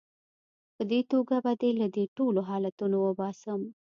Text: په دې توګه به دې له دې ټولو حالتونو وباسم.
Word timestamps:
په 0.75 0.83
دې 0.91 1.01
توګه 1.11 1.35
به 1.43 1.51
دې 1.61 1.71
له 1.81 1.87
دې 1.95 2.05
ټولو 2.17 2.39
حالتونو 2.49 2.97
وباسم. 3.01 3.61